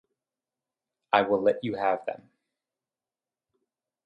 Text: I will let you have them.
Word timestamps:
I 1.13 1.21
will 1.21 1.39
let 1.43 1.63
you 1.63 1.75
have 1.75 2.03
them. 2.07 2.31